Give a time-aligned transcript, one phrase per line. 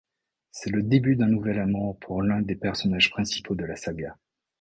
[0.49, 4.17] C'est le début d'un nouvel amour pour l'un des personnages principaux de la saga.